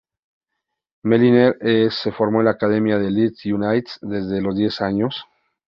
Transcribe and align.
Milner 1.03 1.51
se 1.91 2.11
formó 2.11 2.39
en 2.39 2.45
la 2.45 2.51
academia 2.53 2.97
del 2.97 3.13
Leeds 3.13 3.45
United 3.45 3.83
desde 4.01 4.41
los 4.41 4.57
diez 4.57 4.81
años. 4.81 5.25